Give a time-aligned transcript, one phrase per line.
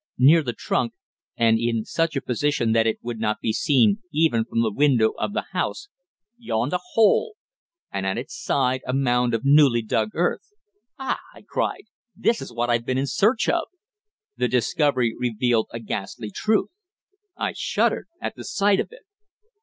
[0.17, 0.93] Near the trunk,
[1.37, 5.13] and in such a position that it would not be seen even from the windows
[5.19, 5.89] of the house,
[6.39, 7.35] yawned a hole,
[7.91, 10.49] and at its side a mound of newly dug earth.
[10.97, 11.83] "Ah!" I cried.
[12.15, 13.67] "This is what I've been in search of!"
[14.37, 16.71] The discovery revealed a ghastly truth.
[17.37, 19.03] I shuddered at the sight of it.